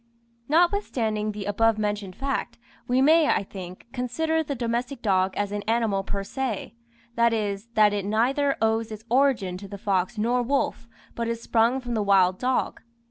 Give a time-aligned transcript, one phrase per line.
[0.49, 2.57] Notwithstanding the above mentioned fact,
[2.87, 6.73] we may, I think, consider the domestic dog as an animal per se;
[7.13, 11.39] that is, that it neither owes its origin to the fox nor wolf, but is
[11.39, 12.81] sprung from the wild dog.